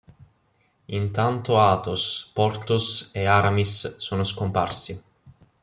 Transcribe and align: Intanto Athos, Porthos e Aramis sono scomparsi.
Intanto 0.99 1.59
Athos, 1.59 2.31
Porthos 2.33 3.11
e 3.13 3.25
Aramis 3.27 3.97
sono 3.97 4.23
scomparsi. 4.23 4.99